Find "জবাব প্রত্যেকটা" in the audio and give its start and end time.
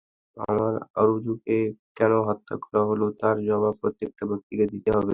3.47-4.23